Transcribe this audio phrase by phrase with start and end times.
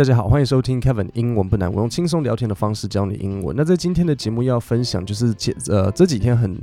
[0.00, 3.54] 大家好，欢迎收听 Kevin 英文不难，我用轻松聊天的方式教你英文。
[3.54, 6.58] 那在今天的节目要分享，就是前呃这几天很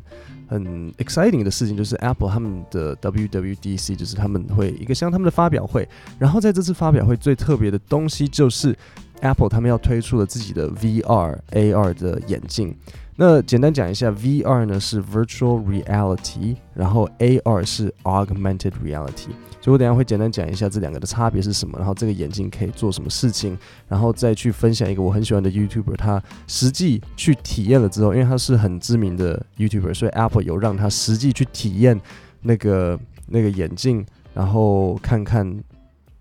[0.48, 5.88] 很 exciting 的事情，就是 Apple 他们的 WWDC，就是他们会一个像他们的发表会。
[6.18, 8.76] 然后在这次发表会最特别的东西，就是
[9.22, 12.76] Apple 他们要推出了自己的 VR AR 的眼镜。
[13.20, 19.30] 那简单讲一下，VR 呢是 Virtual Reality，然后 AR 是 Augmented Reality。
[19.60, 32.00] 所以我等下会简单讲一下这两个的差别是什么，然后这个眼镜可以做什么事情，然后再去分享一个我很喜欢的 YouTuber，他实际去体验了之后，因为他是很知名的 YouTuber，所以 Apple 有让他实际去体验
[32.44, 34.06] 那个那个眼镜，
[34.36, 35.60] 然后看看。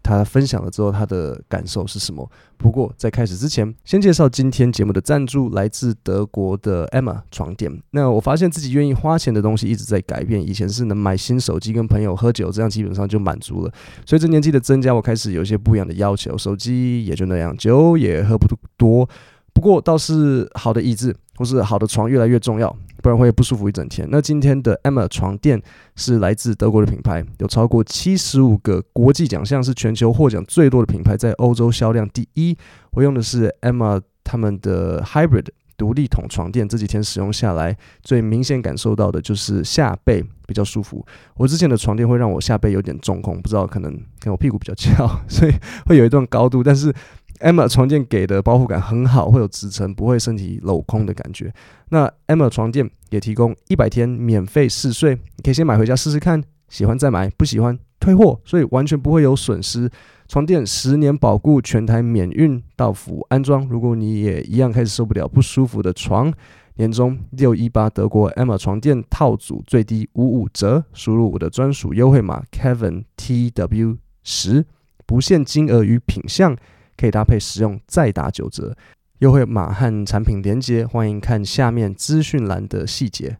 [0.06, 2.30] 他分享了之后，他的感受是什么？
[2.56, 7.82] 不过在开始之前，先介绍今天节目的赞助，来自德国的 Emma 床垫。
[7.90, 10.40] 那我发现自己愿意花钱的东西一直在改变。
[10.40, 13.72] 以前是能买新手机、跟朋友喝酒，这样基本上就满足了。
[14.06, 16.38] 随着年纪的增加，我开始有一些不一样的要求。
[16.38, 18.46] 手机也就那样，酒也喝不
[18.76, 19.08] 多。
[19.52, 22.74] 不过倒是好的椅子或是好的床越来越重要，
[23.06, 24.04] 不然会不舒服一整天。
[24.10, 25.62] 那今天的 Emma 床垫
[25.94, 32.58] 是来自德国的品牌，有超过七十五个国际奖项，是全球获奖最多的品牌，在欧洲销量第一。
[32.90, 35.46] 我用的是 Emma 他们的 Hybrid
[35.76, 41.06] 独立筒床垫，这几天使用下来，最明显感受到的就是下背比较舒服。
[41.36, 45.52] 我之前的床垫会让我下背有点中空，不知道可能跟我屁股比较翘， 所以
[45.86, 46.92] 会有一段高度，但是。
[47.40, 51.52] Emma 床垫给的保护感很好，会有支撑，不会身体镂空的感觉。
[51.90, 59.90] 那 Emma 床垫也提供一百天免费试睡，你可以先买回家试试看，喜欢再买，不喜欢退货，所以完全不会有损失。
[60.28, 63.66] 床垫十年保固，全台免运到府安装。
[63.68, 66.32] 如果你也一样开始受不了不舒服的床，
[66.76, 74.64] 年终六一八德国 Emma 床垫套组最低五五折，输入我的专属优惠码 Kevin T W 十，
[75.06, 76.56] 不限金额与品项。
[76.96, 78.76] 可以搭配使用，再打九折。
[79.18, 83.38] 优惠码和产品连接，欢迎看下面资讯栏的细节。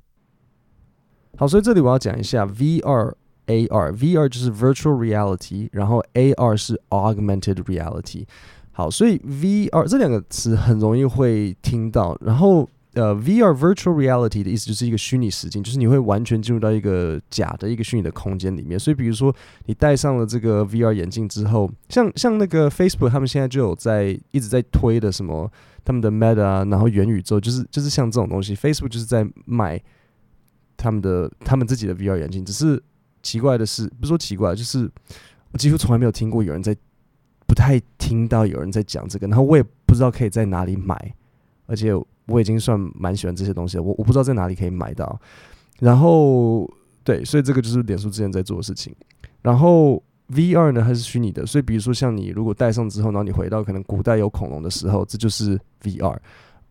[1.37, 3.15] 好，所以这里我要讲一下 VR、
[3.47, 3.93] AR。
[3.93, 8.27] VR 就是 Virtual Reality，然后 AR 是 Augmented Reality。
[8.73, 12.69] 好，所以 VR 这两个词很容易会听到，然后。
[12.97, 18.81] 呃，VR Virtual Reality 的意思就是一个虚拟实境，就是你会完全进入到一个假的一个虚拟的空间里面。
[18.81, 19.35] 所以，比如说
[19.67, 25.51] 你戴上了这个 VR 眼镜之后，像像那个 Facebook 他们现在就有在一直在推的什么
[25.85, 29.79] 他们的 Meta 啊，然后元宇宙，就是就是像这种东西，Facebook 就是在卖
[30.79, 32.43] 他们的他们自己的 VR 眼镜。
[32.43, 32.83] 只是
[33.23, 34.91] 奇怪的是，不说奇怪，就是
[35.53, 36.75] 我几乎从来没有听过有人在，
[37.47, 41.15] 不太听到有人在讲这个，然后我也不知道可以在哪里买，
[41.67, 41.93] 而且。
[42.27, 45.19] 我已经算蛮喜欢这些东西了，我我不知道在哪里可以买到，
[45.79, 46.69] 然后
[47.05, 48.95] 对，所以这个就是脸书之前在做的事情。
[49.43, 56.19] 然后 VR 呢，它是虚拟的，所以比如说像你如果戴上之后，然后你回到可能古代有恐龙的时候，这就是 VR。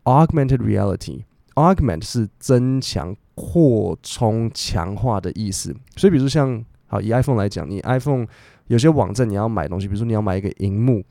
[0.04, 5.74] Augmented Reality，Augment 是增强、扩充、强化的意思。
[5.96, 8.28] 所以比如说像好以 iPhone 来讲，你 iPhone
[8.68, 11.02] 有些网站你要买东西，比如说你要买一个荧幕。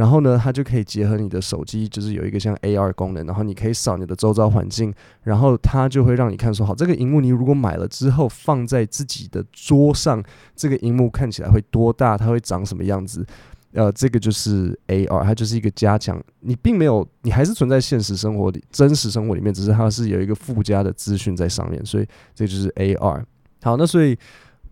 [0.00, 4.90] 然后呢，它就可以结合你的手机，就是有一个像 AR 功能，然后你可以扫你的周遭环境，
[5.24, 10.24] 然后它就会让你看说，好，这个荧幕你如果买了之后放在自己的桌上，
[10.56, 13.26] 这个荧幕看起来会多大，它会长什么样子？
[13.74, 23.22] 呃，这个就是 AR，它就是一个加强，你并没有，你还是存在现实生活里、真实生活里面，只是它是有一个附加的资讯在上面，所以这就是 AR。
[23.62, 24.18] 好，那所以。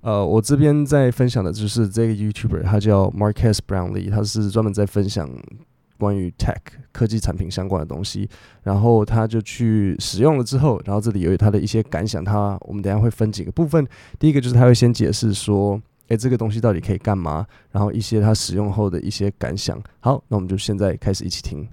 [0.01, 5.29] 呃，我这边在分享的就是这个 YouTuber，他叫 Marcus Brownlee，他是专门在分享
[5.99, 6.57] 关于 Tech
[6.93, 8.29] 科技产品相关的东西。
[8.63, 12.25] 然后他就去使用了之后，然后这里有他的一些感想。
[12.25, 13.85] 他我们等下会分几个部分。
[14.19, 17.45] 第一个就是他会先解释说，诶，这个东西到底可以干嘛？
[17.73, 19.83] 然后一些他使用后的一些感想。
[20.01, 21.69] 好，那我们就现在开始一起听。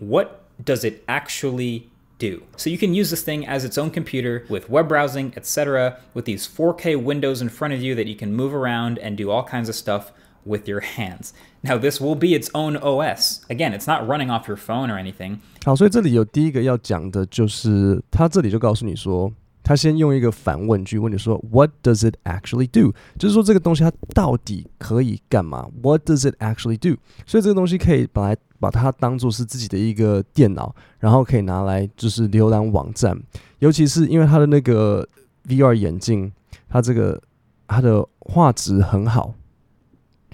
[0.00, 0.28] What
[0.64, 1.82] does it actually
[2.19, 2.43] do.
[2.55, 6.25] So you can use this thing as its own computer with web browsing, etc., with
[6.25, 9.43] these 4K windows in front of you that you can move around and do all
[9.43, 10.11] kinds of stuff
[10.45, 11.33] with your hands.
[11.61, 13.41] Now, this will be its own OS.
[13.49, 15.39] Again, it's not running off your phone or anything.
[15.65, 19.33] 好，所以这里有第一个要讲的就是，他这里就告诉你说。
[19.65, 25.69] 他先用一个反问句问你说：“What does it actually do？” 就是说这个东西它到底可以干嘛？
[25.81, 26.97] What does it actually do？
[27.25, 33.18] 所以这个东西可以本来 把它当做是自己的一个电脑，然后可以拿来就是浏览网站。
[33.58, 35.06] 尤其是因为它的那个
[35.46, 36.32] VR 眼镜，
[36.68, 37.20] 它这个
[37.66, 39.34] 它的画质很好，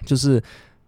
[0.05, 0.43] 就是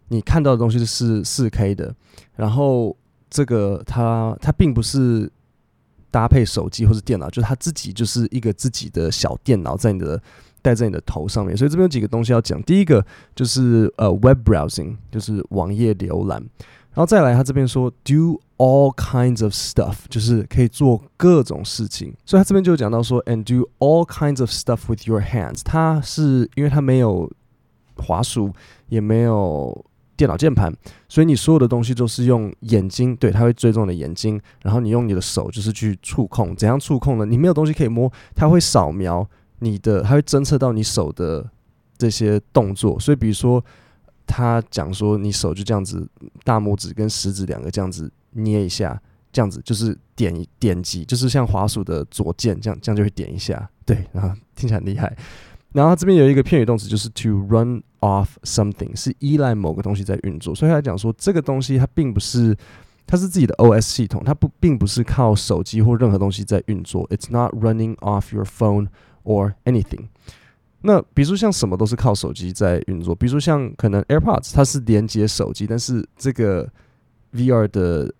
[0.08, 1.94] 你看到的东西是四 K 的。
[2.34, 2.96] 然后
[3.28, 5.30] 这个它它并不是。
[6.08, 10.18] 搭配手机或者电脑，就是它自己就是一个自己的小电脑，在你的
[10.62, 11.54] 戴在你的头上面。
[11.54, 12.62] 所以这边有几个东西要讲。
[12.62, 13.04] 第一个
[13.34, 16.42] 就是呃，web browsing，就是网页浏览。
[16.96, 22.14] 然后再来，他这边说 do all kinds of stuff，就是可以做各种事情。
[22.24, 25.60] 所以他这边就讲到说，and do all kinds of stuff with your hands。
[25.62, 27.30] 他是因为他没有
[27.96, 28.50] 滑鼠，
[28.88, 29.84] 也没有
[30.16, 30.72] 电脑键盘，
[31.06, 36.56] 所以你所有的东西都是用眼睛，对，他会追踪你的眼睛，然后你用你的手就是去触控。
[36.56, 37.26] 怎样触控呢？
[37.26, 39.28] 你没有东西可以摸，他会扫描
[39.58, 41.46] 你的，他会侦测到你手的
[41.98, 42.98] 这些动作。
[42.98, 43.62] 所以比如说。
[44.26, 46.06] 他讲说，你手就这样子，
[46.44, 49.00] 大拇指跟食指两个这样子捏一下，
[49.32, 55.16] 这样子就是点点击，就是像滑鼠的左键这样，这样就会点一下，对，然后听起来很厉害。
[55.72, 62.56] 然后这边有一个片语动词，就是 to run off something，是依赖某个东西在运作，所以他讲说这个东西它并不是，
[63.06, 68.88] 它是自己的 OS 系统，它不并不是靠手机或任何东西在运作，it's not running off your phone
[69.24, 70.08] or anything。
[70.86, 76.70] 那比如说像什么都是靠手机在运作，比如说像可能 AirPods 它是连接手机，但是这个
[77.32, 78.14] VR 的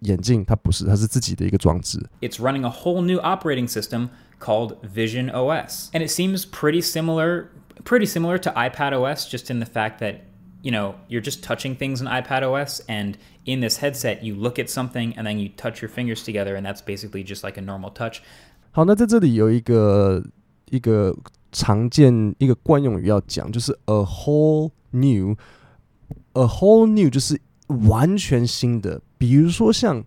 [0.00, 1.98] 眼镜它不是，它是自己的一个装置。
[2.20, 7.46] It's running a whole new operating system called Vision OS, and it seems pretty similar,
[7.82, 10.20] pretty similar to iPad OS, just in the fact that
[10.62, 14.60] you know you're just touching things in iPad OS, and in this headset you look
[14.60, 17.62] at something and then you touch your fingers together, and that's basically just like a
[17.62, 18.20] normal touch.
[18.70, 20.24] 好，那在这里有一个
[20.70, 21.14] 一个。
[21.52, 27.40] 常见一个惯用语要讲，就是 a whole new，a whole new 就是
[27.88, 29.00] 完全新的。
[29.18, 30.02] 比如说像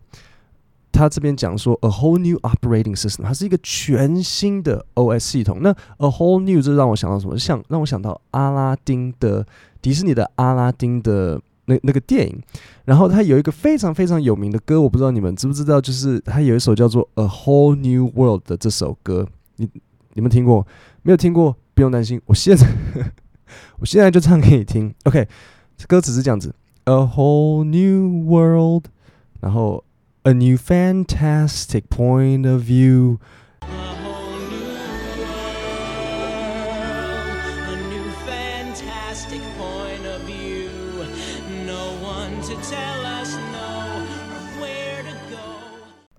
[0.91, 5.59] 他这边讲说 a whole new operating system，它是一个全新的 OS 系统。
[5.61, 7.37] 那 a whole new 这让我想到什么？
[7.37, 9.45] 像让我想到阿拉丁的
[9.81, 12.41] 迪士尼的阿拉丁的那那个电影。
[12.85, 19.67] 然后他有一个非常非常有名的歌，我不知道你们知不知道，就是他有一首叫做 a whole new world 的这首歌，你
[20.13, 20.65] 你们听过？
[21.01, 22.21] 没有听过，不用担心。
[22.25, 22.67] 我现在，
[23.79, 24.93] 我现在就唱给你听。
[25.03, 25.27] OK，
[25.87, 26.55] 歌词是这样子
[26.85, 28.85] ：A whole new world，
[29.41, 29.83] 然后
[30.23, 33.17] A new fantastic point of view。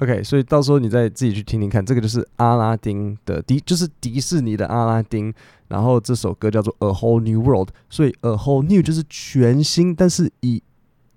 [0.05, 5.33] OK，所以到时候你再自己去听听看，这个就是阿拉丁的迪，就是迪士尼的阿拉丁。
[5.69, 9.95] 然后这首歌叫做《A Whole New World》，所以《A Whole New》就是全新。
[9.95, 10.63] 但是以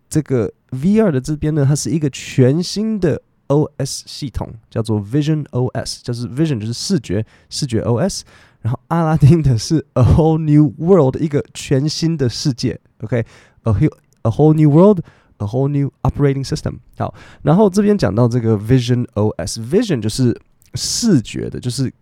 [0.08, 8.22] 这个 VR 的这边呢，它是一个全新的 OS 系统，叫做 Vision OS，就是 Vision 就是视觉视觉 OS。
[8.62, 12.80] 然后阿拉丁的是《A Whole New World》，一个全新的世界。
[13.02, 13.26] OK，A
[13.74, 15.02] Whole A Whole New World。
[15.40, 16.80] A whole new operating system。
[16.98, 17.14] 好，
[17.44, 20.36] 然后这边讲到这个 Vision OS，Vision 就是
[20.74, 21.94] 视觉的，就是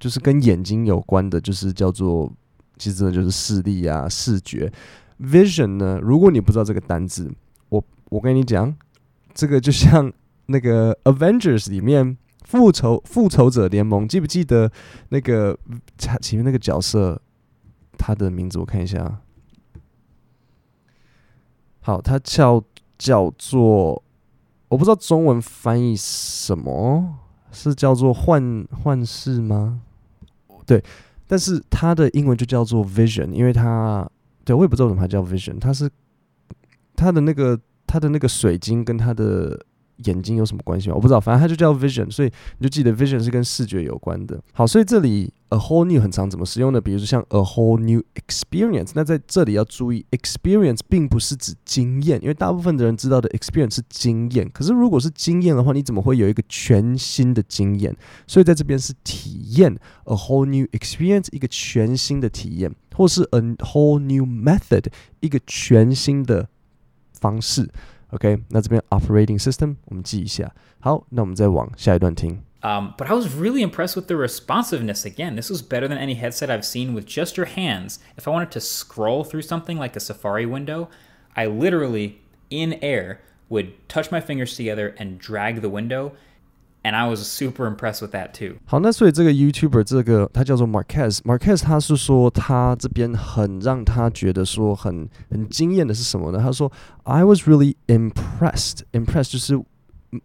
[0.00, 2.32] 就是跟眼睛有关的，就是叫做
[2.78, 4.72] 其实真的就是视力啊，视觉。
[5.20, 7.30] Vision 呢，如果你不知道这个单字，
[7.68, 8.74] 我我跟你讲，
[9.34, 10.10] 这个就像
[10.46, 14.72] 那个 Avengers 里面复仇复仇者联盟，记不记得
[15.10, 15.58] 那个
[15.98, 17.20] 前面那个角色
[17.98, 18.58] 他的名字？
[18.58, 19.20] 我看一下。
[21.80, 22.64] 好，他叫。
[22.98, 24.02] 叫做
[24.68, 27.18] 我不知道中文翻译什么，
[27.52, 29.80] 是叫做幻幻视吗？
[30.66, 30.84] 对，
[31.26, 34.06] 但是它的英文就叫做 Vision，因为它
[34.44, 35.88] 对我也不知道为什么它叫 Vision，它是
[36.96, 39.64] 它的那个它的那个水晶跟它的。
[40.04, 40.94] 眼睛有什么关系吗？
[40.94, 44.40] 我不知道，反正它就叫 vision，所以你就记得 vision 是跟视觉有关的。
[44.52, 46.80] 好，所以这里 a whole new 很常怎么使用呢？
[46.80, 54.48] 比如说像 a whole new experience，那在这里要注意，experience 并不是指经验，因为大部分的人知道的 experience 是经验。
[54.50, 57.96] 可是如果是经验的话，你怎么会有一个全新的经验？
[58.26, 59.74] 所以在这边是体验
[60.04, 64.84] a whole new experience，一个全新的体验，或是 a whole new method，
[65.20, 66.48] 一个全新的
[67.14, 67.68] 方式。
[68.11, 70.53] OK，那这边 operating system 我们记一下。
[70.79, 72.41] 好，那我们再往下一段听。
[72.61, 75.35] Um, but I was really impressed with the responsiveness again.
[75.35, 77.97] This was better than any headset I've seen with just your hands.
[78.15, 80.87] If I wanted to scroll through something like a Safari window,
[81.35, 86.13] I literally, in air, would touch my fingers together and drag the window.
[86.85, 88.57] And I was super impressed with that too.
[88.65, 96.39] 好，那所以这个 YouTuber 这个他叫做 Marquez，Marquez 他是说他这边很让他觉得说很很惊艳的是什么呢？
[96.39, 96.69] 他说
[97.03, 99.63] I was really impressed，impressed 就是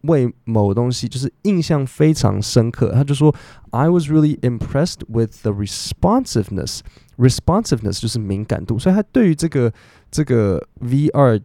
[0.00, 2.90] 为某东西就是印象非常深刻。
[2.90, 3.32] 他就说
[3.70, 9.72] I was really impressed with the responsiveness，responsiveness 就是敏感度，所以他对于这个
[10.10, 11.40] 这个 VR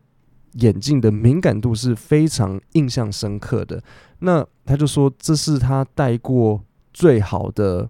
[0.53, 3.83] 眼镜的敏感度是非常印象深刻的。
[4.20, 7.88] 那他就说这是他戴过最好的，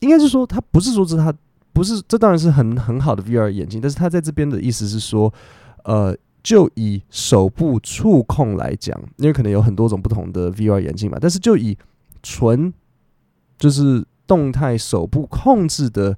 [0.00, 1.32] 应该是说他不是说这是他
[1.72, 5.32] 不是，这当然是很很好的 VR 眼镜，但是他在这边的意思是说，
[5.84, 11.76] 呃，就以手部触控来讲，因为可能有很多种不同的 VR 眼镜嘛，但是就以
[12.22, 12.72] 纯
[13.58, 16.16] 就是动态手部控制的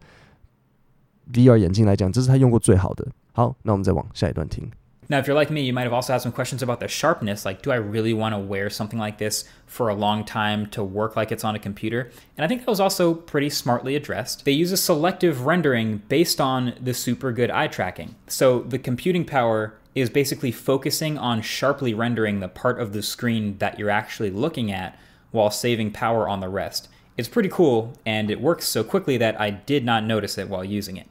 [1.33, 3.07] VR 眼镜来讲，这是他用过最好的。
[3.33, 4.71] 好，那我们再往下一段听。
[5.10, 7.46] Now, if you're like me, you might have also had some questions about the sharpness.
[7.46, 10.84] Like, do I really want to wear something like this for a long time to
[10.84, 12.10] work like it's on a computer?
[12.36, 14.46] And I think that was also pretty smartly addressed.
[14.46, 18.15] They use a selective rendering based on the super good eye tracking.
[18.25, 23.60] So the computing power is basically focusing on sharply rendering the part of the screen
[23.60, 24.98] that you're actually looking at
[25.29, 26.89] while saving power on the rest.
[27.15, 30.65] It's pretty cool, and it works so quickly that I did not notice it while
[30.65, 31.05] using it.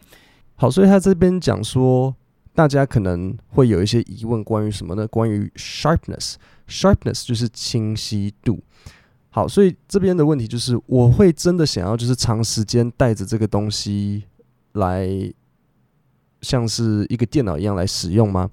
[0.56, 2.16] 好，所以他这边讲说。
[2.53, 5.07] 大家可能会有一些疑问，关于什么呢？
[5.07, 8.61] 关于 sharpness，sharpness 就是清晰度。
[9.29, 14.23] 好，所以这边的问题就是，我会真的想要就是长时间带着这个东西
[14.73, 15.07] 来，
[16.41, 18.49] 像是一个电脑一样来使用吗？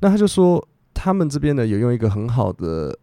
[0.00, 2.96] 那他就说，他们这边呢有用一个很好的、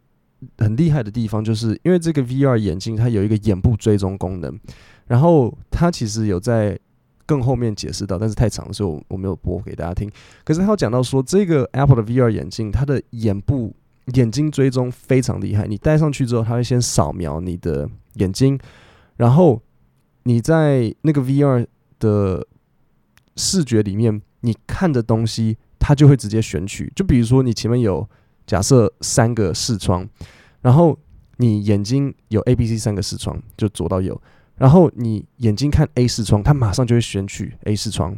[0.56, 4.58] 很厉害的地方，就是因为这个 VR 眼镜它有一个眼部追踪功能，
[5.06, 6.78] 然后它其实有在。
[7.26, 10.10] 更后面解释到，但是太长，所以我我没有播给大家听。
[10.44, 13.74] 可是他有讲到说，这个 Apple 的 VR 眼镜，它的眼部
[14.14, 15.66] 眼睛追踪非常厉害。
[15.66, 18.58] 你戴上去之后，它会先扫描你的眼睛，
[19.16, 19.60] 然后
[20.22, 21.66] 你在那个 VR
[21.98, 22.46] 的
[23.36, 26.92] 视觉里面，你看的东西，它就会直接选取。
[26.94, 28.08] 就比如说，你前面有
[28.46, 30.08] 假设三个视窗，
[30.62, 30.96] 然后
[31.38, 34.20] 你眼睛有 A、B、C 三个视窗，就左到右。
[34.56, 38.14] 然后你眼睛看 A 视窗，它马上就会选取 A 视窗；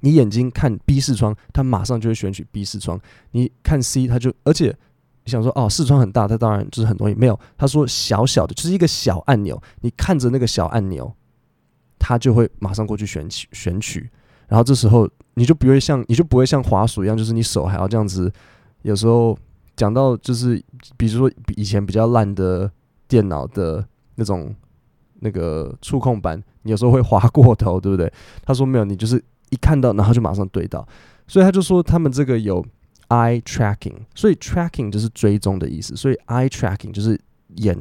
[0.00, 2.98] 你眼睛看 B 视窗，它马上就会选取 B 视窗；
[3.30, 4.76] 你看 C，它就而且
[5.24, 7.14] 你想说哦，视窗很大，它当然就是很容易。
[7.14, 11.10] 没有，他说小小的，就是一个小按钮，你看着那个小按钮，
[11.98, 14.10] 它就会马上过去选取选取。
[14.46, 18.30] 然后这时候你就不会像你就不会像滑鼠一样，就是你手还要这样子。
[18.82, 19.34] 有时候
[19.74, 20.62] 讲到就是，
[20.98, 22.70] 比如说以前比较烂的
[23.08, 23.82] 电脑的
[24.16, 24.54] 那种。
[25.20, 28.12] 那个触控板，你有时候会滑过头，对不对？
[28.44, 30.86] 他说没有，你就是一看到，然后就马上对到，
[31.26, 32.64] 所以他就说他们这个有
[33.08, 37.18] eye tracking，所以 tracking 就是追踪的意思，所以 eye tracking 就是
[37.56, 37.76] 眼，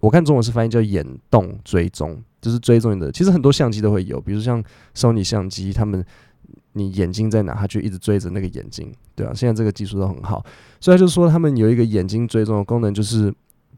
[0.00, 3.10] 我看中文是翻译叫眼动追踪，就是追踪你的。
[3.12, 4.62] 其实很多相机都会有，比如像
[4.94, 6.04] Sony 相机，他们
[6.72, 10.44] 你眼睛在哪，他就一直追着那个眼睛，对啊，现在这个技术都很好，
[10.80, 13.32] 所以他就说他们有一个眼睛追踪的功能，就是。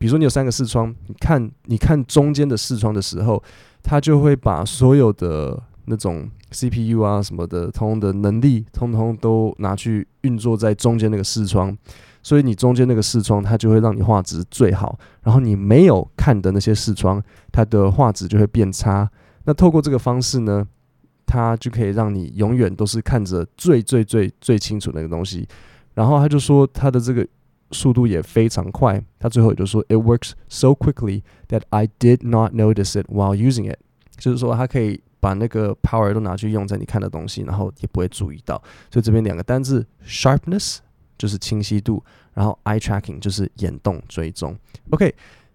[0.05, 3.43] 比如说你有三个视窗，你看你看中间的视窗的时候，
[3.83, 11.75] 它就会把所有的那种 CPU 啊什么的，通通的能力，通通都拿去运作在中间那个视窗，
[12.23, 14.99] 所以你中间那个视窗，它就会让你画质最好。
[15.23, 19.11] 然后你没有看的那些视窗，它的画质就会变差。
[19.45, 20.69] 那透过这个方式呢，
[21.25, 25.49] 它就可以让你永远都是看着最最最最清楚那个东西。
[25.95, 27.27] 然后他就说他的这个。
[27.75, 33.79] 速度也非常快，他最后也就说，It works so quickly that I did not notice it while using it。
[34.17, 38.57] 就是说，它可以把那个 power 都拿去用在你看的东西，然后也不会注意到。
[38.91, 40.79] 所以这边两个单字，sharpness
[41.19, 42.03] 就是清晰度，
[42.33, 44.57] 然后 eye tracking 就是眼动追踪。
[44.91, 45.13] OK，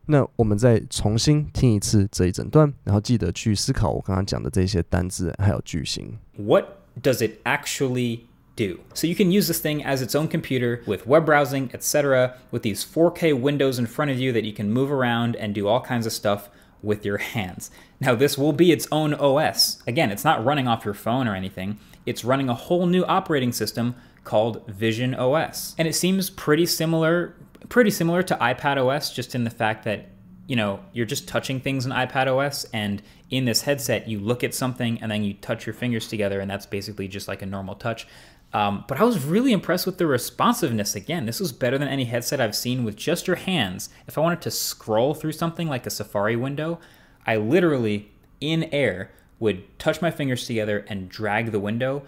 [0.07, 6.17] 那我们再重新听一次这一整段，然后记得去思考我刚刚讲的这些单字还有句型。
[6.35, 6.65] What
[7.01, 8.19] does it actually
[8.59, 8.77] do.
[8.93, 12.61] So you can use this thing as its own computer with web browsing, etc., with
[12.61, 15.79] these 4K windows in front of you that you can move around and do all
[15.79, 16.49] kinds of stuff
[16.83, 17.71] with your hands.
[18.01, 19.81] Now, this will be its own OS.
[19.87, 23.53] Again, it's not running off your phone or anything, it's running a whole new operating
[23.53, 25.73] system called Vision OS.
[25.77, 27.35] And it seems pretty similar
[27.69, 30.09] pretty similar to iPad OS just in the fact that
[30.49, 34.43] you know, you're just touching things in iPad OS, and in this headset, you look
[34.43, 37.45] at something and then you touch your fingers together, and that's basically just like a
[37.45, 38.07] normal touch.
[38.51, 40.95] Um, but I was really impressed with the responsiveness.
[40.95, 43.89] Again, this was better than any headset I've seen with just your hands.
[44.07, 46.79] If I wanted to scroll through something like a Safari window,
[47.27, 52.03] I literally, in air, would touch my fingers together and drag the window,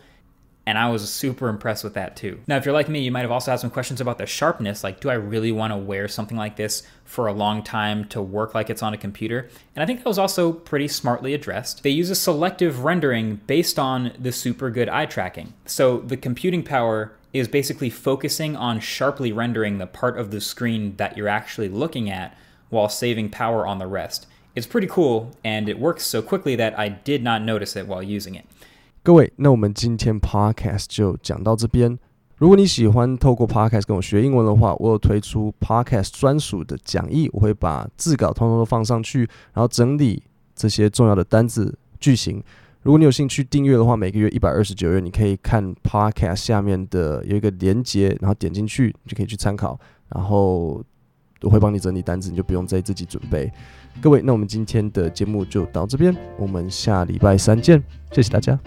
[0.65, 2.39] and I was super impressed with that too.
[2.47, 4.83] Now, if you're like me, you might have also had some questions about the sharpness.
[4.83, 8.21] Like, do I really want to wear something like this for a long time to
[8.21, 9.49] work like it's on a computer?
[9.75, 11.83] And I think that was also pretty smartly addressed.
[11.83, 15.53] They use a selective rendering based on the super good eye tracking.
[15.65, 20.95] So the computing power is basically focusing on sharply rendering the part of the screen
[20.97, 22.37] that you're actually looking at
[22.69, 24.27] while saving power on the rest.
[24.53, 28.03] It's pretty cool, and it works so quickly that I did not notice it while
[28.03, 28.45] using it.
[29.03, 31.98] 各位，那我们今天 podcast 就讲到这边。
[32.38, 39.22] 如果你喜欢透过 podcast 跟我学英文的话，我有推出 podcast 专属的讲义，我会把字稿通通都放上去，
[39.53, 40.22] 然后整理
[40.55, 42.43] 这些重要的单字句型，
[42.84, 49.79] 如果你有兴趣订阅的话，每个月一百二十九元，你可以看 Podcast 下面的有一个连接，然后点进去，你就可以去参考。
[50.10, 50.79] 然后
[51.41, 53.51] 我会帮你整理单字，你就不用再自己准备。
[54.00, 57.81] 各位，那我们今天的节目就到这边，我们下礼拜三见，
[58.12, 58.60] 谢谢大家。